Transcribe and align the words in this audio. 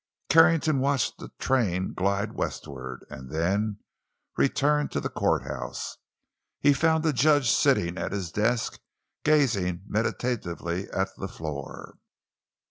Carrington 0.29 0.79
watched 0.79 1.19
the 1.19 1.29
train 1.37 1.93
glide 1.93 2.31
westward, 2.33 3.05
and 3.11 3.29
then 3.29 3.77
returned 4.35 4.89
to 4.89 4.99
the 4.99 5.11
courthouse. 5.11 5.97
He 6.59 6.73
found 6.73 7.03
the 7.03 7.13
judge 7.13 7.51
sitting 7.51 7.99
at 7.99 8.11
his 8.11 8.31
desk, 8.31 8.79
gazing 9.23 9.83
meditatively 9.85 10.89
at 10.89 11.09
the 11.17 11.27
floor. 11.27 11.99